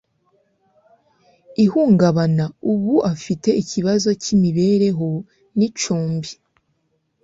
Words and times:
ihungabana 1.63 2.45
ubu 2.71 2.95
afite 3.13 3.49
ikibazo 3.61 4.09
cy 4.21 4.27
imibereho 4.35 5.09
n 5.57 5.59
icumbi 5.67 6.31